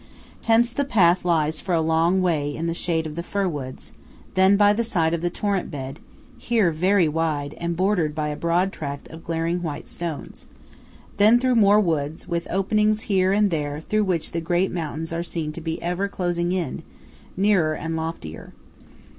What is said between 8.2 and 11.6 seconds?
a broad tract of glaring white stones; then through